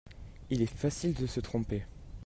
Il 0.49 0.63
est 0.63 0.65
facile 0.65 1.13
de 1.13 1.27
se 1.27 1.39
tromper. 1.39 1.83